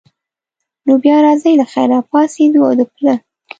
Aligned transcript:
نو 0.85 0.93
بیا 1.03 1.17
راځئ 1.25 1.53
له 1.61 1.65
خیره، 1.71 1.97
پاڅېدو 2.09 2.59
او 2.67 2.73
د 2.79 2.81
پله. 2.93 3.13